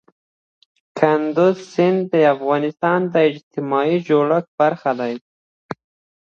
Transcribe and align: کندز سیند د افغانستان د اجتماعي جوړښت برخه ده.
کندز 0.99 1.55
سیند 1.73 1.99
د 2.11 2.13
افغانستان 2.35 2.99
د 3.13 3.15
اجتماعي 3.29 3.97
جوړښت 4.07 4.49
برخه 4.61 4.91
ده. 4.99 5.09